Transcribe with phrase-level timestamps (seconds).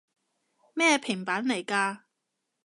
[0.73, 1.99] 咩平板來㗎？